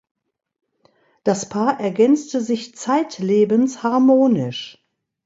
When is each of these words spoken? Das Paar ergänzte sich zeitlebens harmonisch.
Das 1.23 1.47
Paar 1.47 1.79
ergänzte 1.79 2.41
sich 2.41 2.73
zeitlebens 2.75 3.83
harmonisch. 3.83 4.83